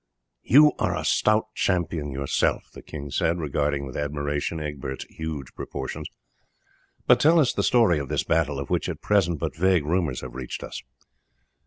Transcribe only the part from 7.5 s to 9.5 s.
the story of this battle, of which at present